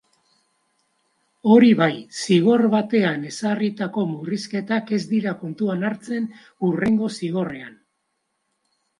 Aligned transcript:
Hori 1.55 1.67
bai, 1.81 1.97
zigor 2.21 2.63
batean 2.75 3.27
ezarritako 3.31 4.05
murrizketak 4.13 4.89
ez 4.97 4.99
dira 5.11 5.33
kontuan 5.43 5.85
hartzen 5.91 6.25
hurrengo 6.69 7.11
zigorrean. 7.21 7.77